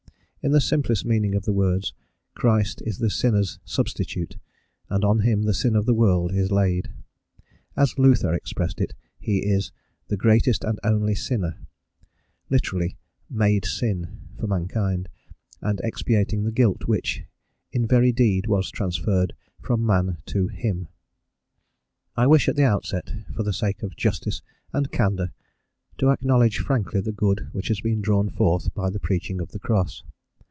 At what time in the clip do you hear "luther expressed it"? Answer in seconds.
7.99-8.95